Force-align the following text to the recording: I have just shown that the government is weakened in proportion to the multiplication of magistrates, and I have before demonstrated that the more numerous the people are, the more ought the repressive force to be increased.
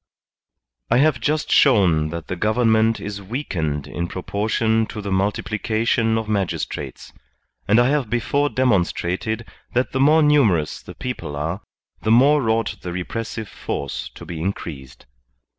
I 0.89 0.97
have 0.97 1.21
just 1.21 1.51
shown 1.51 2.09
that 2.09 2.25
the 2.25 2.35
government 2.35 2.99
is 2.99 3.21
weakened 3.21 3.85
in 3.85 4.07
proportion 4.07 4.87
to 4.87 4.99
the 4.99 5.11
multiplication 5.11 6.17
of 6.17 6.27
magistrates, 6.27 7.13
and 7.67 7.79
I 7.79 7.89
have 7.89 8.09
before 8.09 8.49
demonstrated 8.49 9.45
that 9.73 9.91
the 9.91 9.99
more 9.99 10.23
numerous 10.23 10.81
the 10.81 10.95
people 10.95 11.35
are, 11.35 11.61
the 12.01 12.09
more 12.09 12.49
ought 12.49 12.81
the 12.81 12.91
repressive 12.91 13.47
force 13.47 14.09
to 14.15 14.25
be 14.25 14.41
increased. 14.41 15.05